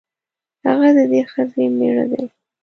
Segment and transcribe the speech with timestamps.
[0.65, 2.23] هغه د دې ښځې مېړه دی.